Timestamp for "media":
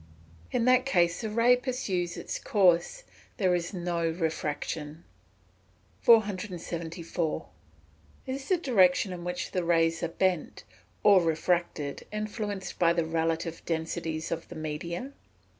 14.55-15.11